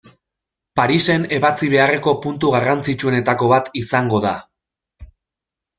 [0.79, 4.37] Parisen ebatzi beharreko puntu garrantzitsuenetako bat izango da.